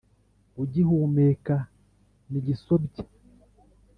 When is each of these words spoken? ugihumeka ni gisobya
ugihumeka 0.63 1.55
ni 2.29 2.39
gisobya 2.47 3.03